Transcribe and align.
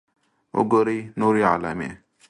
.وګورئ 0.57 0.99
نورې 1.19 1.41
علامې 1.53 1.89